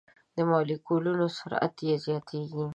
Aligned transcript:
د 0.35 0.37
مالیکولونو 0.49 1.25
سرعت 1.37 1.75
یې 1.87 1.95
زیاتیږي. 2.05 2.63